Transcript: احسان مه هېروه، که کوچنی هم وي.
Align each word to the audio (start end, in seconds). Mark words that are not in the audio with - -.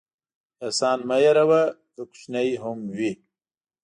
احسان 0.65 0.99
مه 1.07 1.17
هېروه، 1.23 1.63
که 1.93 2.01
کوچنی 2.09 2.49
هم 2.63 2.77
وي. 2.97 3.11